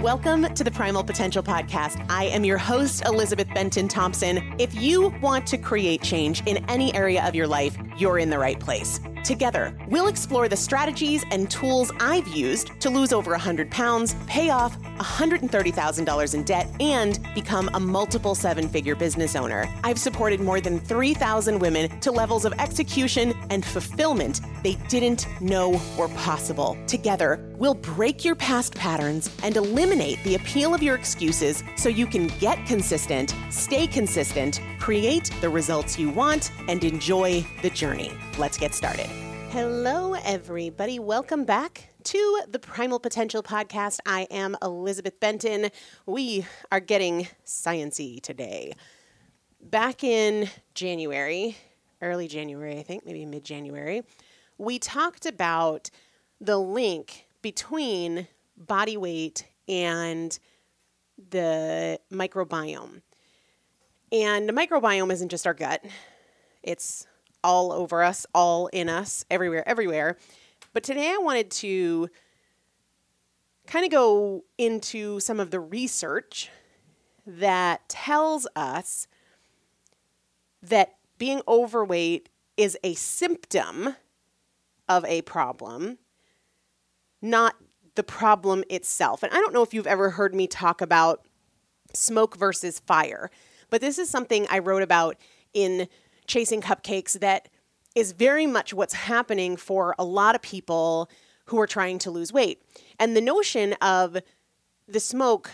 [0.00, 2.04] Welcome to the Primal Potential Podcast.
[2.10, 4.54] I am your host, Elizabeth Benton Thompson.
[4.58, 8.38] If you want to create change in any area of your life, you're in the
[8.38, 9.00] right place.
[9.24, 14.50] Together, we'll explore the strategies and tools I've used to lose over 100 pounds, pay
[14.50, 19.68] off $130,000 in debt, and become a multiple seven figure business owner.
[19.84, 25.80] I've supported more than 3,000 women to levels of execution and fulfillment they didn't know
[25.96, 26.76] were possible.
[26.86, 32.06] Together, we'll break your past patterns and eliminate the appeal of your excuses so you
[32.06, 38.12] can get consistent, stay consistent, create the results you want, and enjoy the journey.
[38.38, 39.25] Let's get started.
[39.56, 40.98] Hello, everybody.
[40.98, 44.00] Welcome back to the Primal Potential Podcast.
[44.04, 45.70] I am Elizabeth Benton.
[46.04, 48.74] We are getting sciency today.
[49.62, 51.56] Back in January,
[52.02, 54.02] early January, I think, maybe mid January,
[54.58, 55.88] we talked about
[56.38, 60.38] the link between body weight and
[61.30, 63.00] the microbiome.
[64.12, 65.82] And the microbiome isn't just our gut,
[66.62, 67.06] it's
[67.46, 70.18] all over us, all in us, everywhere, everywhere.
[70.72, 72.10] But today I wanted to
[73.68, 76.50] kind of go into some of the research
[77.24, 79.06] that tells us
[80.60, 83.94] that being overweight is a symptom
[84.88, 85.98] of a problem,
[87.22, 87.54] not
[87.94, 89.22] the problem itself.
[89.22, 91.24] And I don't know if you've ever heard me talk about
[91.94, 93.30] smoke versus fire,
[93.70, 95.16] but this is something I wrote about
[95.54, 95.86] in
[96.26, 97.48] Chasing Cupcakes that
[97.94, 101.10] is very much what's happening for a lot of people
[101.46, 102.62] who are trying to lose weight.
[102.98, 104.18] And the notion of
[104.86, 105.50] the smoke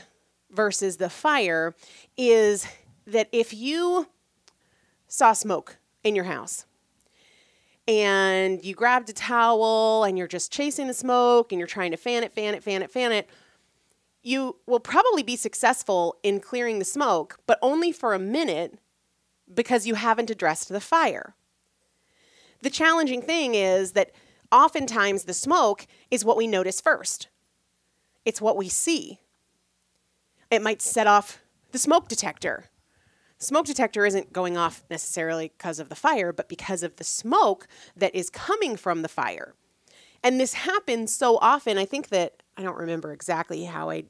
[0.50, 1.74] versus the fire
[2.16, 2.66] is
[3.06, 4.08] that if you
[5.06, 6.66] saw smoke in your house
[7.86, 11.96] and you grabbed a towel and you're just chasing the smoke and you're trying to
[11.96, 13.28] fan it, fan it, fan it, fan it,
[14.22, 18.78] you will probably be successful in clearing the smoke, but only for a minute
[19.54, 21.34] because you haven't addressed the fire.
[22.62, 24.12] The challenging thing is that
[24.50, 27.28] oftentimes the smoke is what we notice first,
[28.24, 29.20] it's what we see.
[30.50, 31.40] It might set off
[31.72, 32.66] the smoke detector
[33.42, 37.66] smoke detector isn't going off necessarily because of the fire, but because of the smoke
[37.96, 39.54] that is coming from the fire.
[40.22, 41.76] And this happens so often.
[41.76, 44.04] I think that I don't remember exactly how I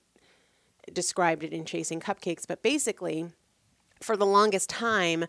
[0.92, 3.28] described it in Chasing Cupcakes, but basically,
[4.02, 5.26] for the longest time,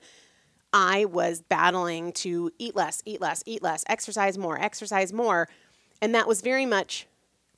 [0.73, 5.47] I was battling to eat less, eat less, eat less, exercise more, exercise more.
[6.01, 7.07] And that was very much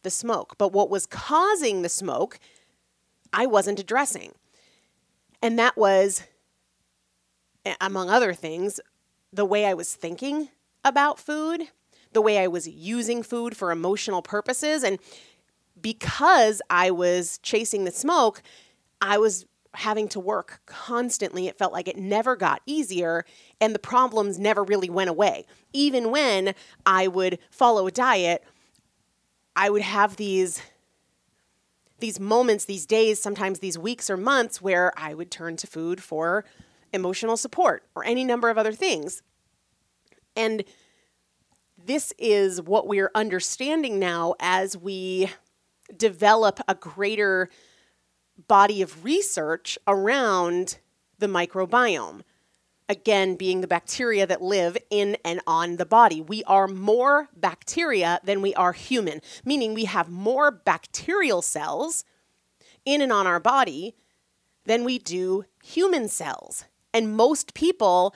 [0.04, 0.56] the smoke.
[0.58, 2.40] But what was causing the smoke,
[3.32, 4.34] I wasn't addressing.
[5.42, 6.24] And that was
[7.82, 8.80] among other things,
[9.32, 10.50] the way I was thinking
[10.84, 11.64] about food,
[12.14, 14.84] the way I was using food for emotional purposes.
[14.84, 15.00] And
[15.80, 18.42] because I was chasing the smoke,
[19.02, 19.46] I was
[19.78, 21.48] having to work constantly.
[21.48, 23.26] It felt like it never got easier,
[23.60, 25.46] and the problems never really went away.
[25.74, 26.56] Even when
[26.86, 28.44] I would follow a diet,
[29.56, 30.62] I would have these
[32.00, 36.04] these moments, these days, sometimes these weeks or months where I would turn to food
[36.04, 36.44] for
[36.92, 39.22] emotional support, or any number of other things.
[40.36, 40.66] And
[41.78, 45.30] this is what we're understanding now as we
[45.96, 47.50] develop a greater
[48.48, 50.80] body of research around
[51.20, 52.22] the microbiome.
[52.88, 56.22] Again, being the bacteria that live in and on the body.
[56.22, 62.06] We are more bacteria than we are human, meaning we have more bacterial cells
[62.86, 63.96] in and on our body
[64.66, 66.66] than we do human cells.
[66.94, 68.14] And most people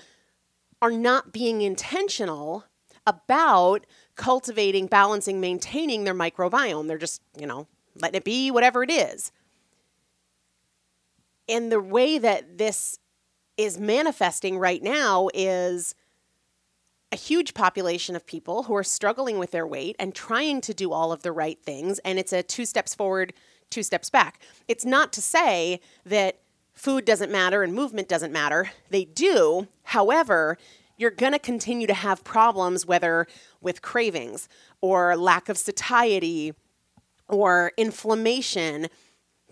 [0.82, 2.66] are not being intentional
[3.08, 6.88] about cultivating, balancing, maintaining their microbiome.
[6.88, 9.32] They're just, you know, letting it be whatever it is.
[11.50, 13.00] And the way that this
[13.58, 15.96] is manifesting right now is
[17.12, 20.92] a huge population of people who are struggling with their weight and trying to do
[20.92, 22.00] all of the right things.
[22.00, 23.34] And it's a two steps forward,
[23.70, 24.42] two steps back.
[24.68, 26.40] It's not to say that
[26.74, 28.72] food doesn't matter and movement doesn't matter.
[28.90, 29.68] They do.
[29.84, 30.58] However,
[30.98, 33.26] you're going to continue to have problems, whether
[33.60, 34.48] with cravings
[34.82, 36.54] or lack of satiety
[37.28, 38.88] or inflammation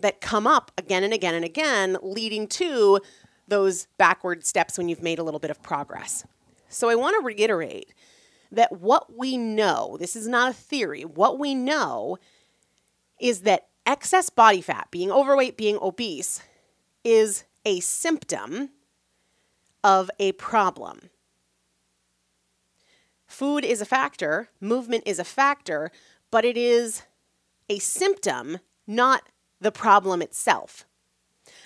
[0.00, 3.00] that come up again and again and again, leading to
[3.46, 6.24] those backward steps when you've made a little bit of progress.
[6.68, 7.94] So I want to reiterate
[8.52, 12.18] that what we know, this is not a theory, what we know
[13.20, 16.42] is that excess body fat, being overweight, being obese,
[17.04, 18.70] is a symptom
[19.82, 21.10] of a problem.
[23.26, 25.90] Food is a factor, movement is a factor,
[26.30, 27.02] but it is
[27.68, 29.22] a symptom, not
[29.60, 30.86] the problem itself.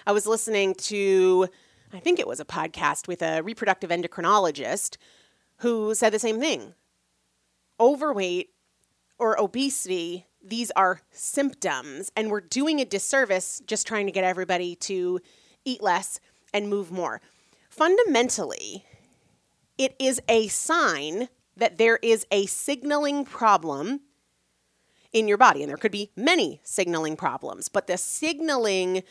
[0.07, 1.49] I was listening to,
[1.93, 4.97] I think it was a podcast with a reproductive endocrinologist
[5.59, 6.75] who said the same thing.
[7.79, 8.51] overweight
[9.19, 14.75] or obesity, these are symptoms, and we're doing a disservice just trying to get everybody
[14.77, 15.21] to
[15.65, 16.21] eat less
[16.55, 17.21] and move more.
[17.69, 18.85] Fundamentally,
[19.79, 24.01] it is a sign that there is a signaling problem
[25.13, 25.63] in your body.
[25.63, 29.03] And there could be many signaling problems, but the signaling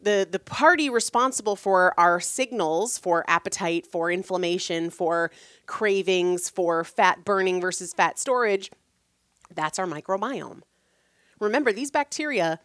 [0.00, 5.30] the the party responsible for our signals for appetite, for inflammation, for
[5.66, 8.70] cravings, for fat burning versus fat storage,
[9.54, 10.60] that's our microbiome.
[11.40, 12.60] Remember, these bacteria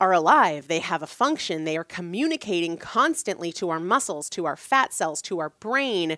[0.00, 4.56] are alive, they have a function, they are communicating constantly to our muscles, to our
[4.56, 6.16] fat cells, to our brain,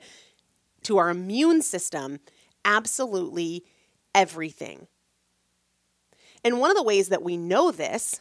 [0.83, 2.21] to our immune system,
[2.65, 3.65] absolutely
[4.15, 4.87] everything.
[6.45, 8.21] And one of the ways that we know this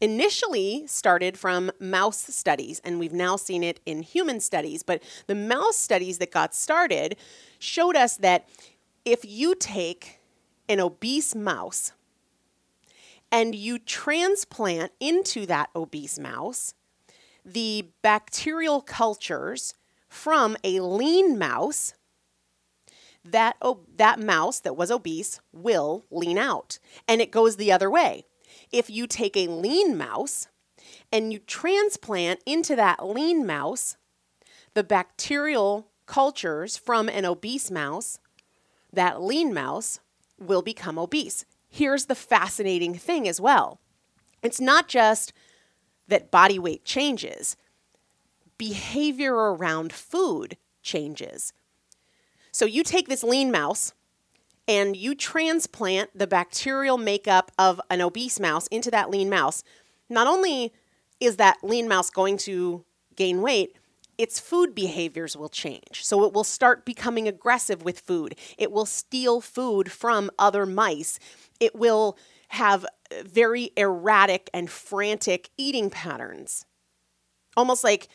[0.00, 4.82] initially started from mouse studies, and we've now seen it in human studies.
[4.82, 7.16] But the mouse studies that got started
[7.58, 8.48] showed us that
[9.04, 10.20] if you take
[10.68, 11.92] an obese mouse
[13.30, 16.74] and you transplant into that obese mouse
[17.44, 19.74] the bacterial cultures
[20.08, 21.94] from a lean mouse,
[23.24, 23.56] that,
[23.96, 26.78] that mouse that was obese will lean out.
[27.08, 28.24] And it goes the other way
[28.70, 30.48] if you take a lean mouse
[31.12, 33.96] and you transplant into that lean mouse
[34.74, 38.18] the bacterial cultures from an obese mouse,
[38.92, 40.00] that lean mouse
[40.38, 41.44] will become obese.
[41.68, 43.80] Here's the fascinating thing as well
[44.42, 45.32] it's not just
[46.08, 47.56] that body weight changes,
[48.58, 51.52] behavior around food changes.
[52.54, 53.94] So you take this lean mouse
[54.68, 59.64] and you transplant the bacterial makeup of an obese mouse into that lean mouse,
[60.08, 60.72] not only
[61.18, 62.84] is that lean mouse going to
[63.16, 63.76] gain weight,
[64.18, 66.04] its food behaviors will change.
[66.04, 68.36] So it will start becoming aggressive with food.
[68.56, 71.18] It will steal food from other mice.
[71.58, 72.16] It will
[72.50, 72.86] have
[73.24, 76.66] very erratic and frantic eating patterns.
[77.56, 78.06] Almost like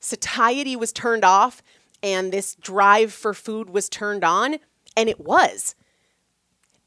[0.00, 1.62] satiety was turned off
[2.04, 4.58] and this drive for food was turned on,
[4.94, 5.74] and it was.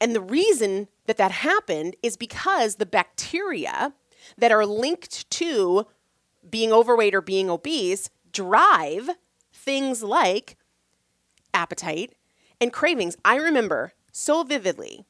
[0.00, 3.92] And the reason that that happened is because the bacteria
[4.38, 5.86] that are linked to
[6.48, 9.10] being overweight or being obese drive
[9.52, 10.56] things like
[11.52, 12.14] appetite
[12.60, 13.16] and cravings.
[13.24, 15.04] I remember so vividly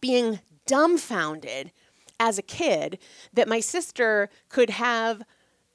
[0.00, 1.70] being dumbfounded
[2.18, 2.98] as a kid
[3.32, 5.22] that my sister could have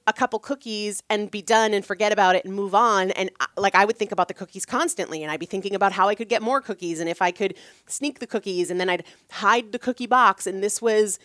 [0.10, 3.12] a couple cookies and be done and forget about it and move on.
[3.12, 5.94] And uh, like I would think about the cookies constantly, and I'd be thinking about
[5.94, 7.56] how I could get more cookies and if I could
[7.88, 10.48] sneak the cookies, and then I'd hide the cookie box.
[10.48, 11.20] And this was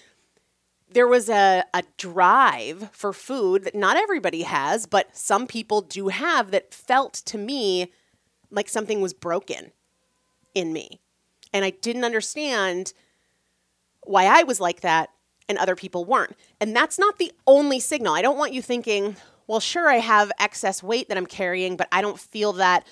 [0.90, 6.08] there was a, a drive for food that not everybody has, but some people do
[6.08, 7.90] have that felt to me
[8.50, 9.72] like something was broken
[10.54, 11.00] in me.
[11.52, 12.92] And I didn't understand
[14.02, 15.10] why I was like that
[15.48, 16.36] and other people weren't.
[16.60, 18.14] And that's not the only signal.
[18.14, 21.88] I don't want you thinking, well, sure, I have excess weight that I'm carrying, but
[21.92, 22.86] I don't feel that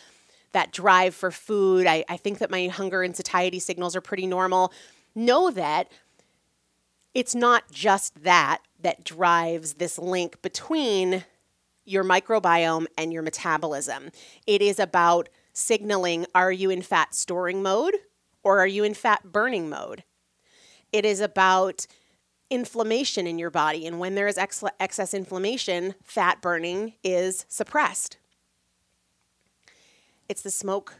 [0.52, 1.87] that drive for food.
[1.87, 4.73] I, I think that my hunger and satiety signals are pretty normal.
[5.14, 5.90] Know that
[7.14, 11.25] it's not just that that drives this link between
[11.85, 14.11] your microbiome and your metabolism.
[14.47, 17.94] It is about signaling are you in fat storing mode
[18.42, 20.04] or are you in fat burning mode?
[20.92, 21.87] It is about
[22.52, 23.87] inflammation in your body.
[23.87, 28.18] And when there is ex- excess inflammation, fat burning is suppressed.
[30.28, 30.97] It's the smoke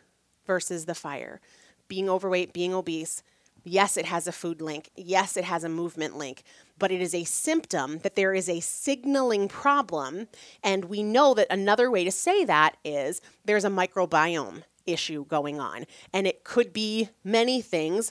[0.47, 1.41] versus the fire.
[1.89, 3.23] Being overweight, being obese,
[3.65, 4.91] yes, it has a food link.
[4.97, 6.43] Yes, it has a movement link,
[6.79, 10.29] but it is a symptom that there is a signaling problem.
[10.65, 15.61] And we know that another way to say that is there's a microbiome issue going
[15.61, 15.85] on.
[16.13, 18.11] And it could be many things,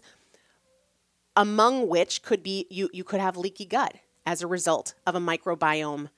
[1.35, 3.95] among which could be you, you could have leaky gut
[4.25, 6.09] as a result of a microbiome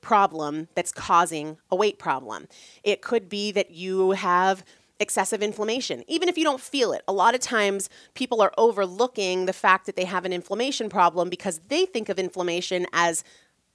[0.00, 2.48] problem that's causing a weight problem.
[2.82, 4.64] It could be that you have
[4.98, 7.02] excessive inflammation, even if you don't feel it.
[7.08, 11.28] A lot of times people are overlooking the fact that they have an inflammation problem
[11.28, 13.24] because they think of inflammation as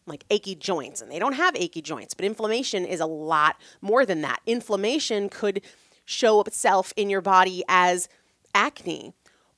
[0.07, 4.05] like achy joints, and they don't have achy joints, but inflammation is a lot more
[4.05, 4.39] than that.
[4.45, 5.61] Inflammation could
[6.05, 8.07] show itself in your body as
[8.53, 9.13] acne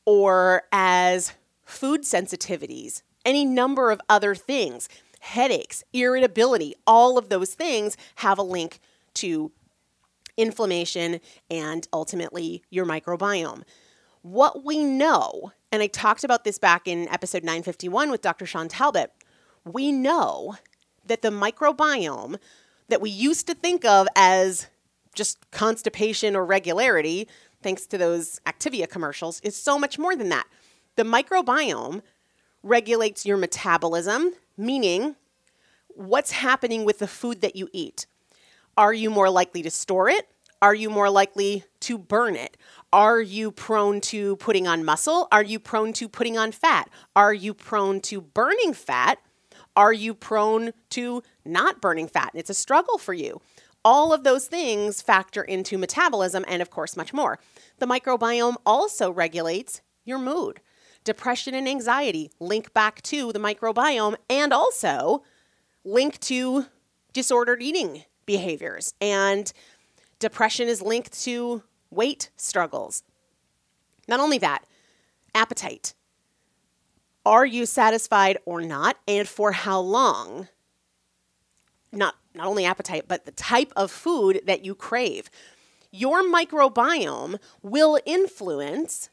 [0.07, 1.33] or as
[1.65, 4.87] food sensitivities, any number of other things,
[5.19, 8.79] headaches, irritability, all of those things have a link
[9.13, 9.51] to
[10.37, 11.19] inflammation
[11.51, 13.63] and ultimately your microbiome.
[14.21, 18.45] What we know, and I talked about this back in episode 951 with Dr.
[18.45, 19.11] Shawn Talbott,
[19.65, 20.55] we know
[21.05, 22.37] that the microbiome
[22.87, 24.67] that we used to think of as
[25.17, 27.27] just constipation or regularity,
[27.61, 30.47] thanks to those Activia commercials, is so much more than that.
[30.95, 32.01] The microbiome
[32.63, 35.15] regulates your metabolism, meaning
[35.89, 38.05] what's happening with the food that you eat.
[38.77, 40.27] Are you more likely to store it?
[40.61, 42.57] Are you more likely to burn it?
[42.91, 45.27] Are you prone to putting on muscle?
[45.31, 46.89] Are you prone to putting on fat?
[47.15, 49.19] Are you prone to burning fat?
[49.75, 52.31] Are you prone to not burning fat?
[52.33, 53.39] And It's a struggle for you.
[53.85, 57.39] All of those things factor into metabolism and, of course, much more.
[57.79, 60.61] The microbiome also regulates your mood.
[61.03, 65.23] Depression and anxiety link back to the microbiome and also
[65.85, 66.65] link to
[67.13, 68.93] disordered eating behaviors.
[68.99, 69.51] And
[70.19, 73.03] depression is linked to weight struggles.
[74.07, 74.65] Not only that,
[75.33, 75.93] appetite.
[77.25, 80.47] Are you satisfied or not, and for how long?
[81.91, 85.29] Not, not only appetite, but the type of food that you crave.
[85.91, 89.09] Your microbiome will influence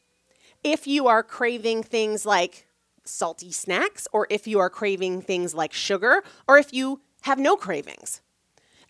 [0.63, 2.67] if you are craving things like
[3.05, 7.55] salty snacks, or if you are craving things like sugar, or if you have no
[7.55, 8.21] cravings.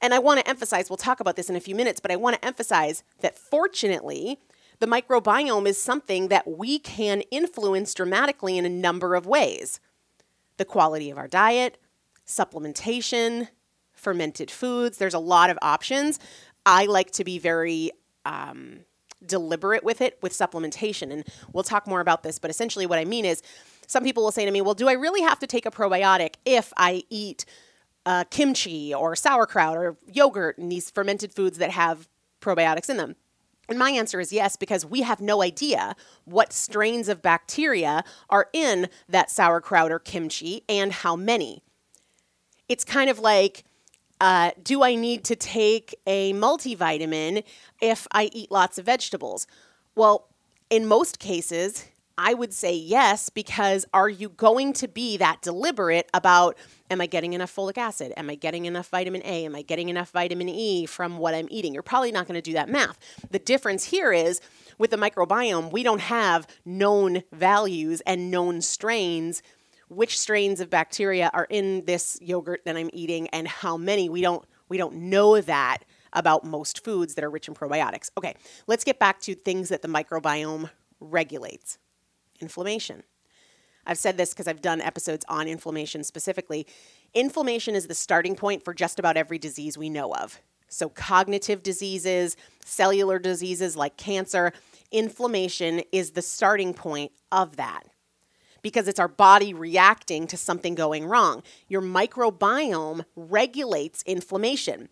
[0.02, 2.16] And I want to emphasize, we'll talk about this in a few minutes, but I
[2.16, 4.40] want to emphasize that fortunately,
[4.80, 9.80] the microbiome is something that we can influence dramatically in a number of ways
[10.58, 11.78] the quality of our diet,
[12.26, 13.50] supplementation,
[14.06, 15.00] fermented foods.
[15.00, 16.20] There's a lot of options.
[16.64, 17.90] I like to be very
[18.24, 18.82] um,
[19.26, 21.12] deliberate with it with supplementation.
[21.12, 23.42] And we'll talk more about this, but essentially, what I mean is
[23.88, 26.36] some people will say to me, Well, do I really have to take a probiotic
[26.46, 27.46] if I eat
[28.06, 32.08] uh, kimchi or sauerkraut or yogurt and these fermented foods that have
[32.42, 33.16] probiotics in them?
[33.68, 35.96] And my answer is yes, because we have no idea
[36.26, 41.64] what strains of bacteria are in that sauerkraut or kimchi and how many.
[42.70, 43.64] It's kind of like,
[44.22, 47.44] uh, do I need to take a multivitamin
[47.82, 49.48] if I eat lots of vegetables?
[49.96, 50.28] Well,
[50.70, 51.86] in most cases,
[52.18, 56.58] I would say yes, because are you going to be that deliberate about
[56.90, 58.14] am I getting enough folic acid?
[58.16, 59.46] Am I getting enough vitamin A?
[59.46, 61.74] Am I getting enough vitamin E from what I'm eating?
[61.74, 62.98] You're probably not going to do that math.
[63.32, 64.40] The difference here is
[64.78, 69.42] with the microbiome, we don't have known values and known strains.
[69.88, 74.10] Which strains of bacteria are in this yogurt that I'm eating and how many?
[74.10, 75.80] We don't we don't know that
[76.14, 78.10] about most foods that are rich in probiotics.
[78.18, 78.36] Okay,
[78.68, 81.78] let's get back to things that the microbiome regulates
[82.40, 83.04] inflammation.
[83.86, 86.66] I've said this because I've done episodes on inflammation specifically.
[87.14, 90.42] Inflammation is the starting point for just about every disease we know of.
[90.68, 94.52] So, cognitive diseases, cellular diseases like cancer,
[94.92, 97.84] inflammation is the starting point of that
[98.66, 101.44] because it's our body reacting to something going wrong.
[101.68, 104.90] Your microbiome regulates inflammation.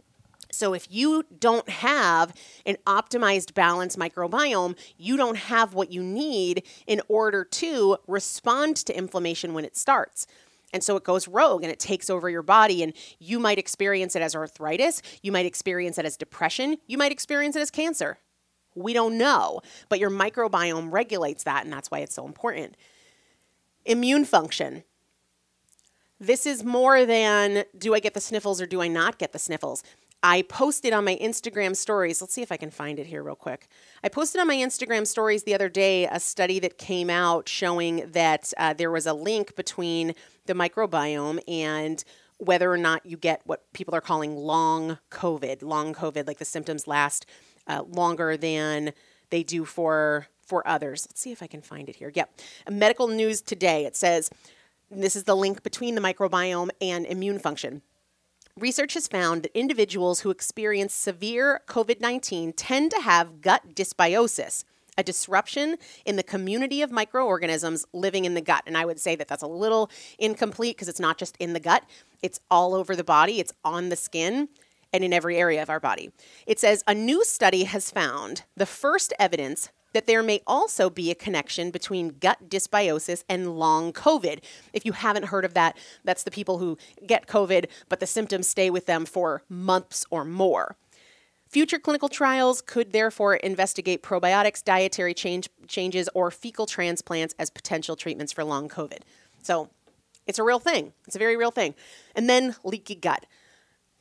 [0.52, 2.36] So if you don't have
[2.68, 8.96] an optimized balanced microbiome, you don't have what you need in order to respond to
[8.96, 10.28] inflammation when it starts.
[10.72, 12.84] And so it goes rogue and it takes over your body.
[12.84, 15.02] And you might experience it as arthritis.
[15.24, 16.78] You might experience it as depression.
[16.86, 18.20] You might experience it as cancer.
[18.76, 19.62] We don't know.
[19.90, 21.64] But your microbiome regulates that.
[21.64, 22.76] And that's why it's so important.
[23.86, 24.84] Immune function.
[26.20, 29.40] This is more than do I get the sniffles or do I not get the
[29.40, 29.84] sniffles?
[30.26, 32.22] I posted on my Instagram stories.
[32.22, 33.68] Let's see if I can find it here real quick.
[34.06, 38.10] I posted on my Instagram stories the other day a study that came out showing
[38.12, 40.16] that uh, there was a link between
[40.46, 42.06] the microbiome and
[42.38, 45.62] whether or not you get what people are calling long COVID.
[45.62, 47.26] Long COVID, like the symptoms last
[47.68, 48.94] uh, longer than
[49.30, 51.08] they do for for others.
[51.10, 52.12] Let's see if I can find it here.
[52.14, 52.30] Yep,
[52.70, 53.88] medical news today.
[53.88, 54.30] It says
[54.92, 57.82] this is the link between the microbiome and immune function.
[58.56, 64.64] Research has found that individuals who experience severe COVID 19 tend to have gut dysbiosis,
[64.96, 68.62] a disruption in the community of microorganisms living in the gut.
[68.68, 69.90] And I would say that that's a little
[70.20, 71.84] incomplete because it's not just in the gut,
[72.22, 74.50] it's all over the body, it's on the skin.
[74.96, 76.12] And in every area of our body.
[76.46, 81.10] It says a new study has found the first evidence that there may also be
[81.10, 84.44] a connection between gut dysbiosis and long COVID.
[84.74, 88.48] If you haven't heard of that, that's the people who get COVID, but the symptoms
[88.48, 90.76] stay with them for months or more.
[91.48, 97.96] Future clinical trials could therefore investigate probiotics, dietary change, changes, or fecal transplants as potential
[97.96, 99.00] treatments for long COVID.
[99.44, 99.70] So
[100.26, 100.94] it's a real thing.
[101.06, 101.76] It's a very real thing.
[102.16, 103.28] And then leaky gut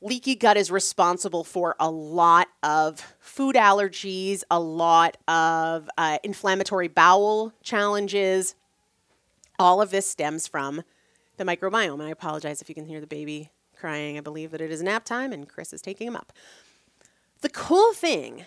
[0.02, 6.88] leaky gut is responsible for a lot of food allergies, a lot of uh, inflammatory
[6.88, 8.54] bowel challenges.
[9.58, 10.82] All of this stems from
[11.36, 11.94] the microbiome.
[11.94, 14.18] And I apologize if you can hear the baby crying.
[14.18, 16.32] I believe that it is nap time and Chris is taking him up.
[17.40, 18.46] The cool thing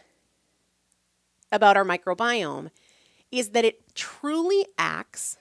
[1.51, 2.69] about our microbiome
[3.31, 5.37] is that it truly acts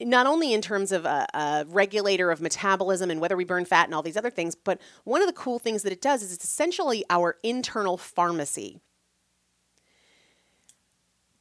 [0.00, 3.86] not only in terms of a, a, regulator of metabolism and whether we burn fat
[3.86, 6.32] and all these other things, but one of the cool things that it does is
[6.32, 8.80] it's essentially our internal pharmacy.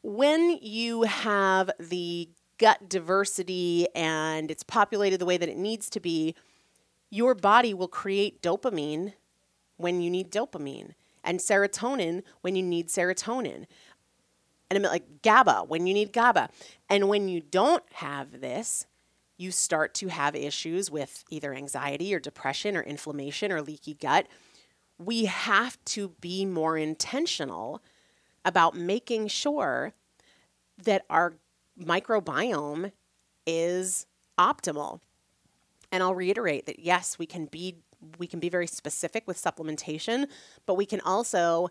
[0.02, 6.00] When you have the gut diversity and it's populated the way that it needs to
[6.00, 6.34] be,
[7.10, 9.14] your body will create dopamine
[9.78, 10.94] when you need dopamine
[11.24, 13.66] and serotonin when you need serotonin
[14.70, 16.50] and I'm like GABA when you need GABA.
[16.90, 18.86] And when you don't have this,
[19.38, 24.28] you start to have issues with either anxiety or depression or inflammation or leaky gut.
[24.98, 27.84] We have to be more intentional
[28.44, 29.94] about making sure
[30.84, 31.36] that our
[31.80, 32.92] microbiome
[33.46, 34.08] is
[34.40, 35.02] optimal.
[35.92, 37.78] And I'll reiterate that yes, we can be
[38.20, 40.28] we can be very specific with supplementation,
[40.68, 41.70] but we can also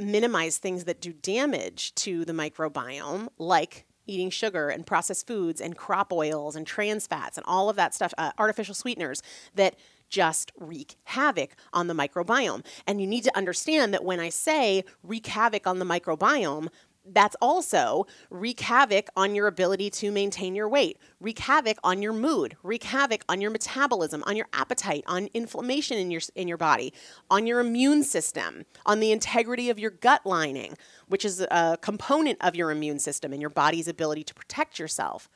[0.00, 5.76] minimize things that do damage to the microbiome, like eating sugar and processed foods and
[5.76, 9.22] crop oils and trans fats and all of that stuff, uh, artificial sweeteners
[9.54, 9.76] that
[10.08, 12.64] just wreak havoc on the microbiome.
[12.86, 16.68] And you need to understand that when I say wreak havoc on the microbiome,
[17.04, 22.12] that's also wreak havoc on your ability to maintain your weight, wreak havoc on your
[22.12, 26.58] mood, wreak havoc on your metabolism, on your appetite, on inflammation in your in your
[26.58, 26.92] body,
[27.30, 30.76] on your immune system, on the integrity of your gut lining,
[31.08, 35.28] which is a component of your immune system and your body's ability to protect yourself.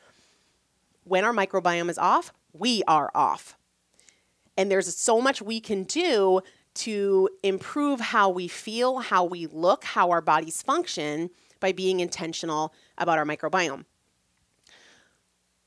[1.04, 3.56] When our microbiome is off, we are off.
[4.56, 6.40] And there's so much we can do
[6.74, 11.30] to improve how we feel, how we look, how our bodies function
[11.64, 13.86] by being intentional about our microbiome.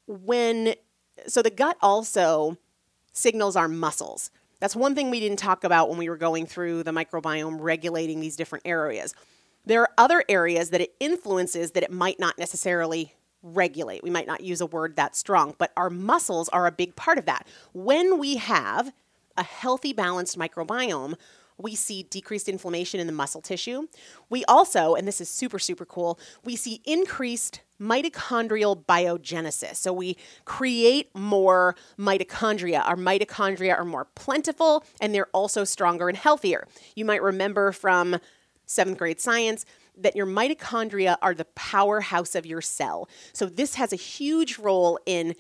[0.06, 0.76] When
[1.26, 2.60] so the gut also
[3.14, 4.30] signals our muscles.
[4.60, 8.20] That's one thing we didn't talk about when we were going through the microbiome regulating
[8.20, 9.16] these different areas.
[9.66, 14.04] There are other areas that it influences that it might not necessarily regulate.
[14.04, 17.18] We might not use a word that strong, but our muscles are a big part
[17.18, 17.48] of that.
[17.74, 18.94] When we have
[19.36, 21.16] a healthy, balanced microbiome,
[21.58, 23.88] we see decreased inflammation in the muscle tissue.
[24.30, 29.76] We also, and this is super, super cool, we see increased mitochondrial biogenesis.
[29.76, 32.82] So we create more mitochondria.
[32.86, 36.68] Our mitochondria are more plentiful and they're also stronger and healthier.
[36.96, 38.18] You might remember from
[38.66, 39.66] seventh grade science
[39.98, 43.10] that your mitochondria are the powerhouse of your cell.
[43.34, 45.36] So this has a huge role in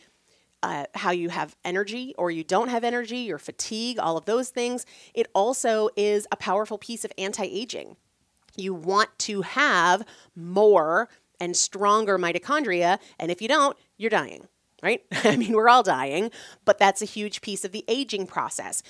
[0.63, 4.49] uh, how you have energy or you don't have energy, your fatigue, all of those
[4.49, 4.85] things.
[5.13, 7.95] It also is a powerful piece of anti aging.
[8.55, 10.03] You want to have
[10.35, 14.47] more and stronger mitochondria, and if you don't, you're dying,
[14.81, 15.03] right?
[15.11, 16.31] I mean, we're all dying,
[16.65, 18.81] but that's a huge piece of the aging process.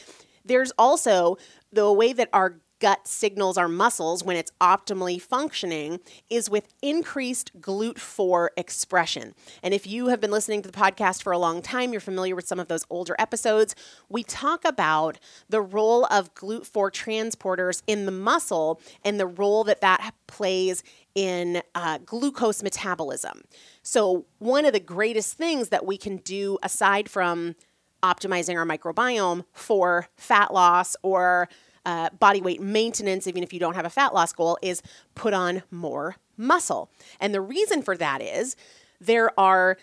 [0.45, 1.37] There's also
[1.73, 7.59] the way that our gut signals our muscles when it's optimally functioning is with increased
[7.59, 9.33] GLUT4 expression.
[9.63, 12.35] And if you have been listening to the podcast for a long time, you're familiar
[12.35, 13.75] with some of those older episodes.
[14.09, 15.17] We talk about
[15.49, 20.83] the role of GLUT4 transporters in the muscle and the role that that plays
[21.15, 23.41] in uh, glucose metabolism.
[23.81, 27.55] So, one of the greatest things that we can do aside from
[28.03, 31.49] optimizing our microbiome for fat loss or
[31.87, 34.81] uh, body weight maintenance, even if you don't have a fat loss goal, is
[35.15, 36.91] put on more muscle.
[37.17, 38.57] And the reason for that is
[38.99, 39.77] there are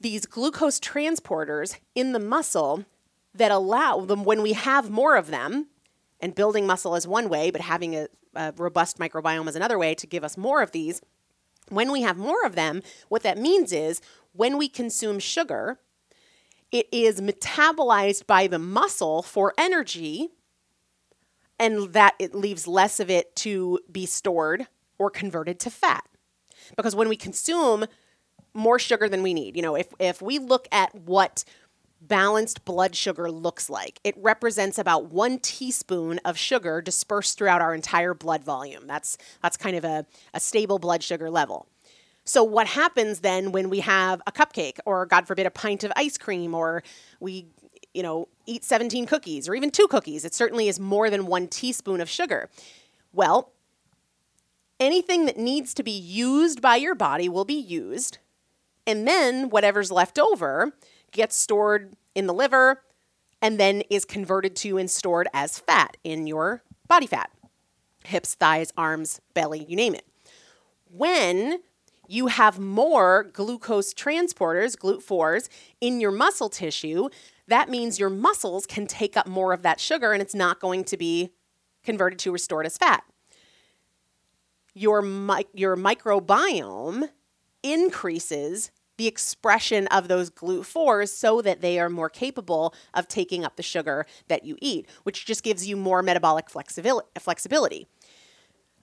[0.00, 2.84] these glucose transporters in the muscle
[3.34, 5.66] that allow them, when we have more of them,
[6.20, 9.96] and building muscle is one way, but having a, a robust microbiome is another way
[9.96, 11.02] to give us more of these.
[11.70, 14.00] When we have more of them, what that means is
[14.32, 15.80] when we consume sugar,
[16.70, 20.30] it is metabolized by the muscle for energy
[21.58, 24.66] and that it leaves less of it to be stored
[24.98, 26.04] or converted to fat.
[26.76, 27.86] Because when we consume
[28.54, 31.44] more sugar than we need, you know, if, if we look at what
[32.00, 37.74] balanced blood sugar looks like, it represents about one teaspoon of sugar dispersed throughout our
[37.74, 38.86] entire blood volume.
[38.86, 41.68] That's, that's kind of a, a stable blood sugar level.
[42.28, 45.90] So, what happens then when we have a cupcake or, God forbid, a pint of
[45.96, 46.82] ice cream or
[47.20, 47.46] we
[47.98, 50.24] you know, eat 17 cookies or even two cookies.
[50.24, 52.48] It certainly is more than one teaspoon of sugar.
[53.12, 53.50] Well,
[54.78, 58.18] anything that needs to be used by your body will be used.
[58.86, 60.74] And then whatever's left over
[61.10, 62.84] gets stored in the liver
[63.42, 67.32] and then is converted to and stored as fat in your body fat
[68.04, 70.06] hips, thighs, arms, belly, you name it.
[70.88, 71.58] When
[72.06, 75.48] you have more glucose transporters, GLUT4s,
[75.80, 77.08] in your muscle tissue,
[77.48, 80.84] that means your muscles can take up more of that sugar and it's not going
[80.84, 81.30] to be
[81.82, 83.02] converted to restored as fat.
[84.74, 87.08] Your, mi- your microbiome
[87.62, 93.56] increases the expression of those GLUT4s so that they are more capable of taking up
[93.56, 97.86] the sugar that you eat, which just gives you more metabolic flexibility.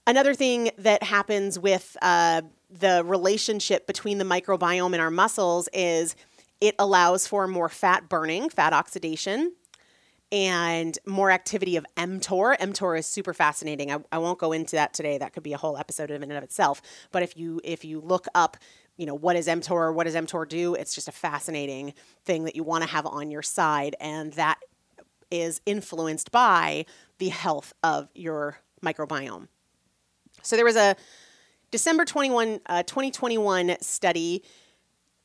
[0.06, 6.16] Another thing that happens with uh, the relationship between the microbiome and our muscles is
[6.60, 9.52] it allows for more fat burning, fat oxidation,
[10.32, 12.58] and more activity of mTOR.
[12.58, 13.92] mTOR is super fascinating.
[13.92, 15.18] I, I won't go into that today.
[15.18, 16.82] That could be a whole episode in and of itself.
[17.12, 18.56] But if you if you look up,
[18.96, 19.94] you know, what is mTOR?
[19.94, 20.74] What does mTOR do?
[20.74, 24.58] It's just a fascinating thing that you want to have on your side, and that
[25.30, 26.86] is influenced by
[27.18, 29.48] the health of your microbiome.
[30.42, 30.96] So there was a
[31.70, 34.44] December 21, uh, 2021 study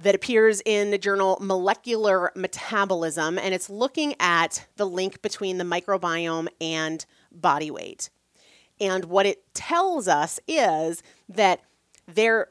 [0.01, 5.63] that appears in the journal Molecular Metabolism, and it's looking at the link between the
[5.63, 8.09] microbiome and body weight.
[8.79, 11.61] And what it tells us is that
[12.07, 12.49] they're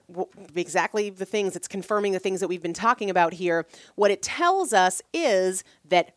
[0.54, 3.66] exactly the things, it's confirming the things that we've been talking about here.
[3.96, 6.14] What it tells us is that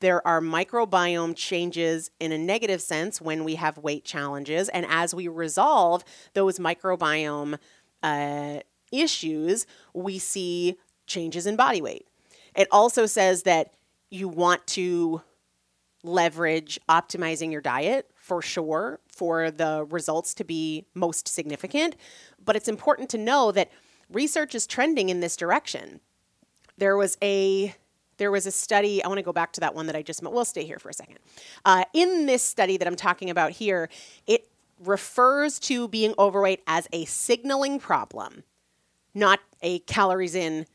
[0.00, 4.68] there are microbiome changes in a negative sense when we have weight challenges.
[4.68, 7.58] And as we resolve those microbiome
[8.02, 8.60] uh,
[9.00, 12.06] issues, we see changes in body weight.
[12.54, 13.72] It also says that
[14.10, 15.22] you want to
[16.02, 21.96] leverage optimizing your diet for sure for the results to be most significant.
[22.44, 23.70] But it's important to know that
[24.10, 26.00] research is trending in this direction.
[26.78, 27.74] There was a
[28.18, 30.22] there was a study, I want to go back to that one that I just,
[30.22, 31.18] we'll stay here for a second.
[31.66, 33.90] Uh, in this study that I'm talking about here,
[34.26, 34.48] it
[34.82, 38.42] refers to being overweight as a signaling problem,
[39.16, 40.66] not a calories in,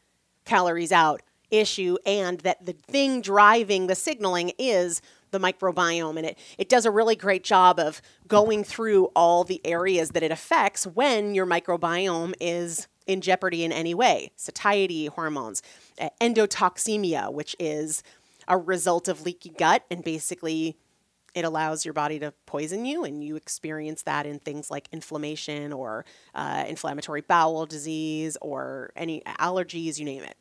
[0.45, 5.01] calories out issue, and that the thing driving the signaling is
[5.32, 6.17] the microbiome.
[6.17, 10.23] And it, it does a really great job of going through all the areas that
[10.23, 14.32] it affects when your microbiome is in jeopardy in any way.
[14.36, 15.62] Satiety hormones,
[15.99, 18.04] uh, endotoxemia, which is
[18.47, 20.77] a result of leaky gut, and basically
[21.33, 25.71] it allows your body to poison you, and you experience that in things like inflammation
[25.73, 30.35] or uh, inflammatory bowel disease or any allergies, you name it.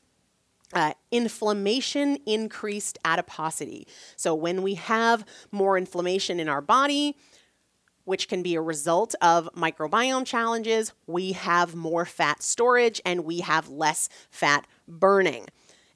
[0.72, 3.86] Uh, inflammation increased adiposity.
[4.16, 7.16] So, when we have more inflammation in our body,
[8.04, 13.40] which can be a result of microbiome challenges, we have more fat storage and we
[13.40, 15.46] have less fat burning.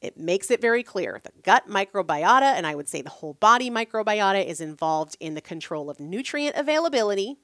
[0.05, 3.71] It makes it very clear the gut microbiota, and I would say the whole body
[3.71, 7.37] microbiota, is involved in the control of nutrient availability.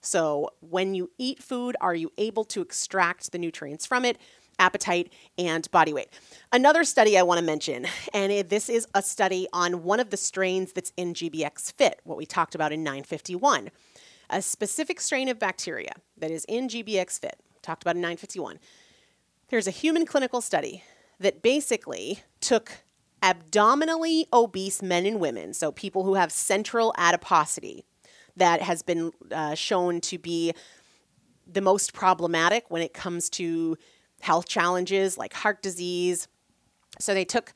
[0.00, 4.18] So, when you eat food, are you able to extract the nutrients from it?
[4.58, 6.10] appetite, and body weight.
[6.52, 10.18] Another study I want to mention, and this is a study on one of the
[10.18, 13.70] strains that's in GBXFit, what we talked about in 951.
[14.28, 18.58] A specific strain of bacteria that is in GBXFit, talked about in 951.
[19.48, 20.84] There's a human clinical study
[21.20, 22.82] that basically took
[23.22, 27.84] abdominally obese men and women, so people who have central adiposity,
[28.36, 30.52] that has been uh, shown to be
[31.46, 33.76] the most problematic when it comes to
[34.20, 36.26] health challenges like heart disease.
[36.98, 37.52] So they took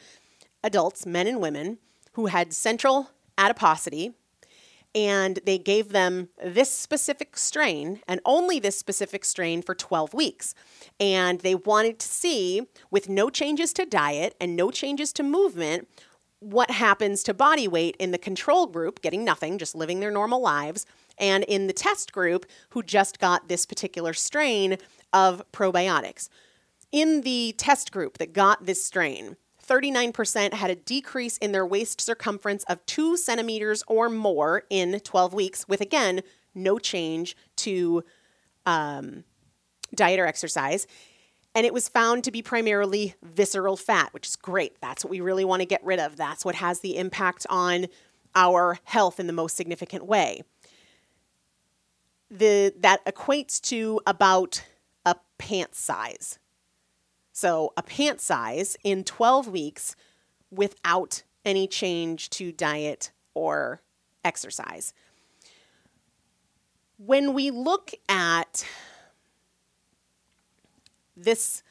[0.62, 1.78] adults, men and women,
[2.12, 4.12] who had central adiposity,
[4.94, 10.54] and they gave them this specific strain and only this specific strain for 12 weeks.
[11.00, 15.88] And they wanted to see, with no changes to diet and no changes to movement,
[16.38, 20.40] what happens to body weight in the control group, getting nothing, just living their normal
[20.40, 20.86] lives,
[21.18, 24.76] and in the test group, who just got this particular strain
[25.12, 26.28] of probiotics.
[26.92, 32.00] In the test group that got this strain, 39% had a decrease in their waist
[32.00, 36.22] circumference of two centimeters or more in 12 weeks, with again,
[36.54, 38.04] no change to
[38.66, 39.24] um,
[39.94, 40.86] diet or exercise.
[41.54, 44.80] And it was found to be primarily visceral fat, which is great.
[44.80, 46.16] That's what we really want to get rid of.
[46.16, 47.86] That's what has the impact on
[48.34, 50.42] our health in the most significant way.
[52.30, 54.64] The, that equates to about
[55.06, 56.40] a pant size.
[57.36, 59.96] So a pant size in 12 weeks
[60.52, 63.82] without any change to diet or
[64.24, 64.94] exercise.
[66.96, 68.64] When we look at
[71.16, 71.64] this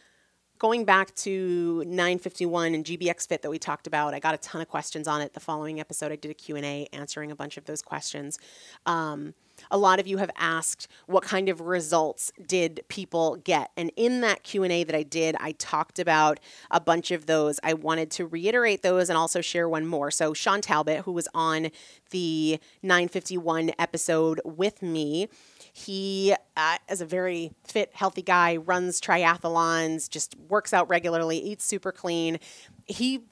[0.64, 4.70] going back to 951 and GBXFit that we talked about, I got a ton of
[4.70, 5.34] questions on it.
[5.34, 8.40] The following episode, I did a Q&A answering a bunch of those questions.
[8.86, 9.34] Um,
[9.72, 14.22] a lot of you have asked what kind of results did people get and in
[14.22, 16.40] that q&a that i did i talked about
[16.72, 20.34] a bunch of those i wanted to reiterate those and also share one more so
[20.34, 21.70] shawn talbott who was on
[22.10, 25.28] the 951 episode with me
[25.76, 31.66] he uh, is a very fit healthy guy runs triathlons just works out regularly eats
[31.66, 32.40] super clean
[32.86, 33.24] he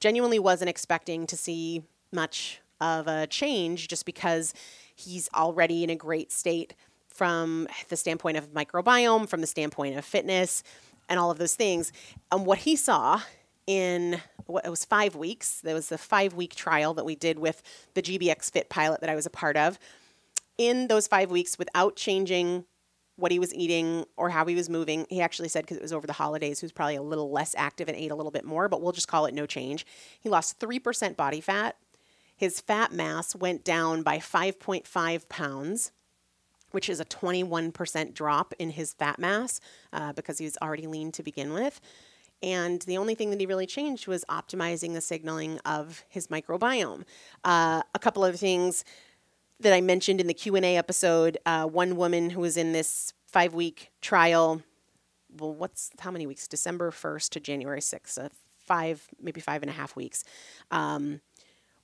[0.00, 1.82] genuinely wasn't expecting to see
[2.12, 4.54] much of a change just because
[4.94, 6.74] he's already in a great state
[7.08, 10.62] from the standpoint of microbiome, from the standpoint of fitness,
[11.08, 11.92] and all of those things.
[12.30, 13.20] And what he saw
[13.66, 17.38] in what it was five weeks, there was the five week trial that we did
[17.38, 17.62] with
[17.94, 19.78] the GBXFit pilot that I was a part of.
[20.58, 22.64] In those five weeks, without changing
[23.16, 25.04] what he was eating or how he was moving.
[25.10, 27.52] He actually said because it was over the holidays, he was probably a little less
[27.58, 29.84] active and ate a little bit more, but we'll just call it no change.
[30.20, 31.74] He lost 3% body fat
[32.38, 35.90] his fat mass went down by 5.5 pounds,
[36.70, 39.60] which is a 21% drop in his fat mass
[39.92, 41.80] uh, because he was already lean to begin with.
[42.40, 47.02] And the only thing that he really changed was optimizing the signaling of his microbiome.
[47.42, 48.84] Uh, a couple of things
[49.60, 53.90] that I mentioned in the Q&A episode, uh, one woman who was in this five-week
[54.00, 54.62] trial,
[55.38, 56.48] well, what's, how many weeks?
[56.48, 58.28] December 1st to January 6th, so
[58.64, 60.24] five, maybe five and a half weeks.
[60.70, 61.20] Um,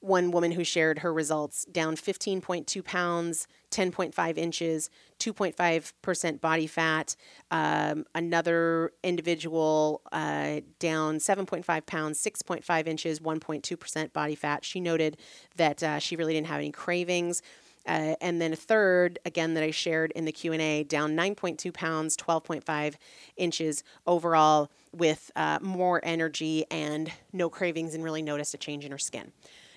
[0.04, 7.16] one woman who shared her results down 15.2 pounds, 10.5 inches, 2.5% body fat.
[7.50, 14.62] Um, another individual uh, down 7.5 pounds, 6.5 inches, 1.2% body fat.
[14.62, 15.16] She noted
[15.56, 17.40] that uh, she really didn't have any cravings.
[17.87, 22.16] Uh, and then a third, again, that I shared in the Q&A, down 9.2 pounds,
[22.16, 22.94] 12.5
[23.37, 28.92] inches overall with uh, more energy and no cravings and really noticed a change in
[28.92, 29.33] her skin.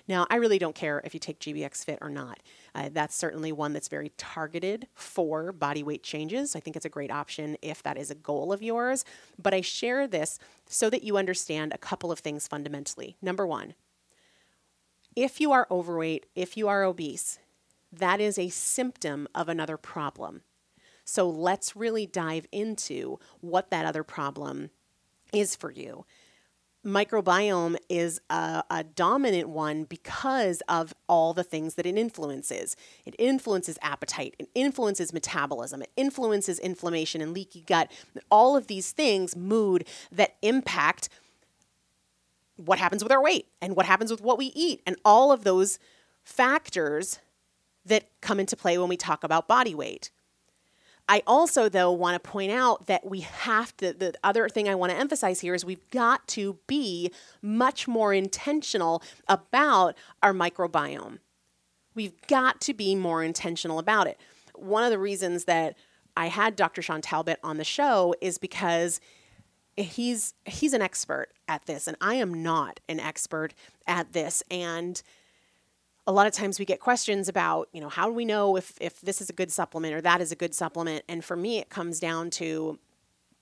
[0.08, 2.40] Now, I really don't care if you take GBXFit or not.
[2.74, 6.56] Uh, that's certainly one that's very targeted for body weight changes.
[6.56, 9.04] I think it's a great option if that is a goal of yours.
[9.38, 13.16] But I share this so that you understand a couple of things fundamentally.
[13.20, 13.74] Number one,
[15.14, 17.38] if you are overweight, if you are obese,
[17.92, 20.42] that is a symptom of another problem.
[21.04, 24.70] So let's really dive into what that other problem
[25.32, 26.04] is for you
[26.88, 32.76] microbiome is a, a, dominant one because of all the things that it influences.
[33.04, 37.90] It influences appetite, it influences metabolism, it influences inflammation and leaky gut.
[38.30, 41.08] All of these things, mood, that impact
[42.56, 45.44] what happens with our weight and what happens with what we eat, and all of
[45.44, 45.78] those
[46.24, 47.18] factors
[47.88, 50.10] that come into play when we talk about body weight.
[51.08, 54.74] I also, though, want to point out that we have to, the other thing I
[54.74, 61.18] want to emphasize here is we've got to be much more intentional about our microbiome.
[61.94, 64.20] We've got to be more intentional about it.
[64.54, 65.76] One of the reasons that
[66.16, 66.82] I had Dr.
[66.82, 69.00] Shawn Talbott on the show is because
[69.76, 73.54] he's he's an expert at this and I am not an expert
[73.86, 75.00] at this and
[76.08, 78.72] a lot of times we get questions about, you know, how do we know if,
[78.80, 81.04] if this is a good supplement or that is a good supplement?
[81.06, 82.78] And for me, it comes down to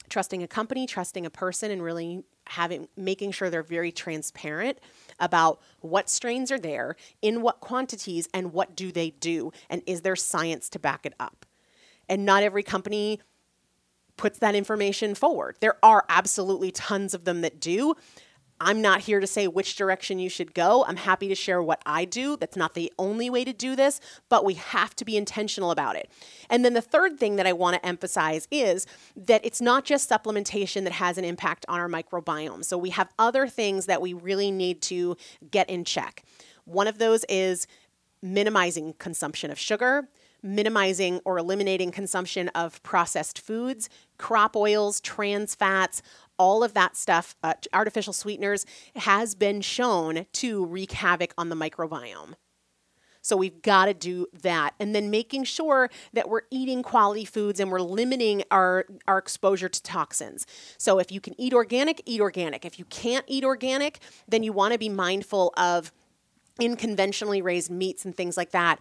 [0.09, 4.79] trusting a company, trusting a person, and really having making sure they're very transparent
[5.21, 10.01] about what strains are there, in what quantities, and what do they do, and is
[10.01, 11.47] there science to back it up?
[12.09, 13.21] And not every company
[14.17, 15.57] puts that information forward.
[15.61, 17.95] There are absolutely tons of them that do,
[18.61, 20.85] I'm not here to say which direction you should go.
[20.87, 22.37] I'm happy to share what I do.
[22.37, 25.97] That's not the only way to do this, but we have to be intentional about
[25.97, 26.11] it.
[26.49, 30.09] And then the third thing that I want to emphasize is that it's not just
[30.09, 32.65] supplementation that has an impact on our microbiome.
[32.65, 35.17] So we have other things that we really need to
[35.51, 36.25] get in check.
[36.65, 37.67] One of those is
[38.23, 40.09] minimizing consumption of sugar,
[40.43, 43.89] minimizing or eliminating consumption of processed foods,
[44.19, 46.03] crop oils, trans fats,
[46.39, 51.57] all of that stuff, uh, artificial sweeteners, has been shown to wreak havoc on the
[51.57, 52.35] microbiome.
[53.27, 54.75] So we've got to do that.
[54.79, 59.69] And then making sure that we're eating quality foods and we're limiting our, our exposure
[59.69, 60.47] to toxins.
[60.79, 62.65] So if you can eat organic, eat organic.
[62.65, 65.91] If you can't eat organic, then you want to be mindful of
[66.61, 68.79] in conventionally raised meats and things like that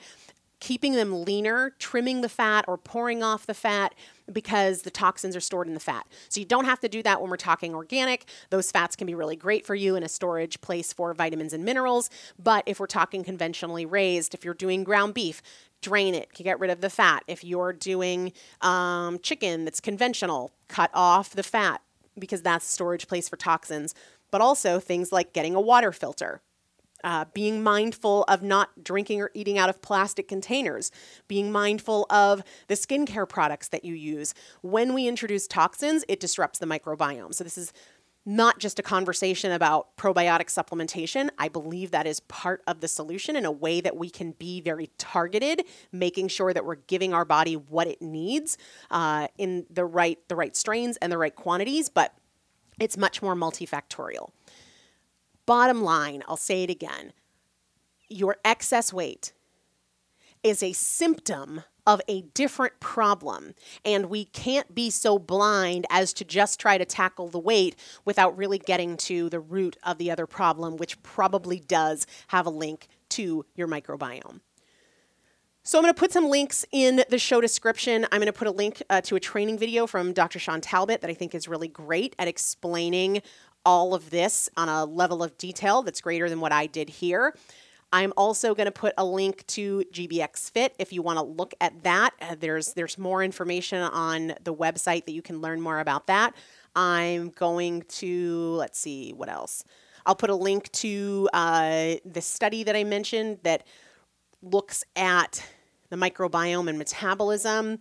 [0.60, 3.94] keeping them leaner, trimming the fat or pouring off the fat
[4.32, 6.08] because the toxins are stored in the fat.
[6.30, 8.26] So you don't have to do that when we're talking organic.
[8.50, 11.64] Those fats can be really great for you in a storage place for vitamins and
[11.64, 12.10] minerals.
[12.42, 15.42] But if we're talking conventionally raised, if you're doing ground beef,
[15.82, 17.24] drain it, to get rid of the fat.
[17.28, 21.82] If you're doing um, chicken that's conventional, cut off the fat
[22.18, 23.94] because that's storage place for toxins.
[24.32, 26.42] But also things like getting a water filter
[27.06, 30.92] uh, being mindful of not drinking or eating out of plastic containers,
[31.28, 34.34] being mindful of the skincare products that you use.
[34.62, 37.34] When we introduce toxins, it disrupts the microbiome.
[37.34, 37.72] So, this is
[38.26, 41.30] not just a conversation about probiotic supplementation.
[41.38, 44.62] I believe that is part of the solution in a way that we can be
[44.62, 48.58] very targeted, making sure that we're giving our body what it needs
[48.90, 51.88] uh, in the right the right strains and the right quantities.
[51.88, 52.16] But
[52.80, 54.32] it's much more multifactorial.
[55.46, 57.14] Bottom line, I'll say it again:
[58.10, 59.34] your excess weight
[60.44, 63.54] is a symptom of a different problem.
[63.84, 67.76] And we can't be so blind as to just try to tackle the weight
[68.06, 72.52] without really getting to the root of the other problem, which probably does have a
[72.52, 74.42] link to your microbiome.
[75.68, 78.06] So, I'm going to put some links in the show description.
[78.12, 80.38] I'm going to put a link uh, to a training video from Dr.
[80.38, 83.24] Shawn Talbott that I think is really great at explaining
[83.66, 87.34] all of this on a level of detail that's greater than what I did here.
[87.92, 91.84] I'm also going to put a link to GBXFit if you want to look at
[91.84, 92.12] that.
[92.22, 96.36] Uh, there's there's more information on the website that you can learn more about that.
[96.76, 99.64] I'm going to let's see what else.
[100.06, 103.66] I'll put a link to uh, the study that I mentioned that
[104.42, 105.44] looks at
[105.90, 107.80] the microbiome and metabolism.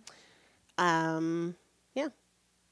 [0.77, 1.55] Um,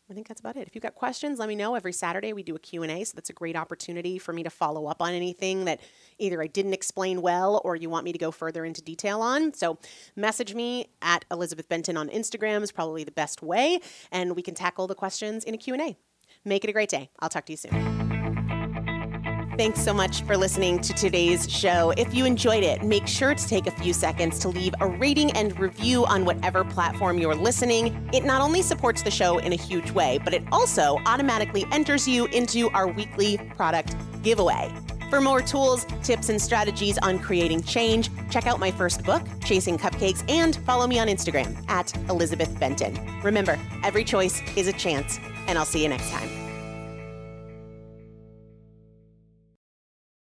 [0.09, 0.67] I think that's about it.
[0.67, 1.75] If you've got questions, let me know.
[1.75, 4.87] Every Saturday we do a Q&A, so that's a great opportunity for me to follow
[4.87, 5.79] up on anything that
[6.19, 9.53] either I didn't explain well or you want me to go further into detail on.
[9.53, 9.77] So
[10.15, 13.79] message me at Elizabeth Benton on Instagram is probably the best way,
[14.11, 15.95] and we can tackle the questions in a Q&A.
[16.43, 17.09] Make it a great day.
[17.19, 18.02] I'll talk to you soon.
[19.55, 21.93] Thanks so much for listening to today's show.
[21.95, 25.29] If you enjoyed it, make sure to take a few seconds to leave a rating
[25.33, 28.09] and review on whatever platform you're listening.
[28.11, 32.07] It not only supports the show in a huge way, but it also automatically enters
[32.07, 34.73] you into our weekly product giveaway.
[35.11, 39.77] For more tools, tips, and strategies on creating change, check out my first book, Chasing
[39.77, 42.97] Cupcakes, and follow me on Instagram at Elizabeth Benton.
[43.21, 46.42] Remember, every choice is a chance, and I'll see you next time.